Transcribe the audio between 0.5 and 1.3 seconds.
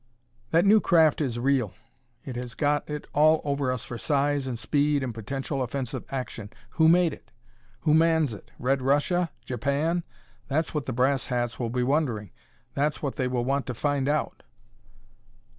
new craft